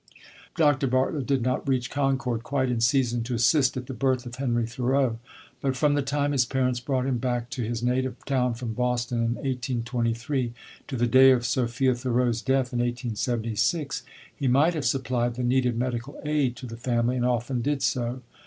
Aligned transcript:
Dr. 0.55 0.87
Bartlett 0.87 1.27
did 1.27 1.43
not 1.43 1.69
reach 1.69 1.91
Concord 1.91 2.41
quite 2.41 2.71
in 2.71 2.81
season 2.81 3.21
to 3.21 3.35
assist 3.35 3.77
at 3.77 3.85
the 3.85 3.93
birth 3.93 4.25
of 4.25 4.33
Henry 4.33 4.65
Thoreau; 4.65 5.19
but 5.61 5.75
from 5.77 5.93
the 5.93 6.01
time 6.01 6.31
his 6.31 6.43
parents 6.43 6.79
brought 6.79 7.05
him 7.05 7.19
back 7.19 7.51
to 7.51 7.61
his 7.61 7.83
native 7.83 8.15
town 8.25 8.55
from 8.55 8.73
Boston, 8.73 9.19
in 9.19 9.35
1823, 9.35 10.55
to 10.87 10.95
the 10.97 11.05
day 11.05 11.29
of 11.29 11.45
Sophia 11.45 11.93
Thoreau's 11.93 12.41
death, 12.41 12.73
in 12.73 12.79
1876, 12.79 14.01
he 14.35 14.47
might 14.47 14.73
have 14.73 14.85
supplied 14.87 15.35
the 15.35 15.43
needed 15.43 15.77
medical 15.77 16.19
aid 16.25 16.55
to 16.55 16.65
the 16.65 16.77
family, 16.77 17.15
and 17.15 17.25
often 17.27 17.61
did 17.61 17.83
so. 17.83 18.23